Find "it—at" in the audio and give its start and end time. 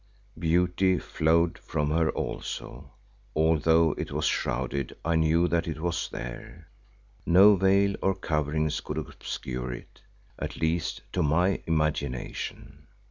9.71-10.57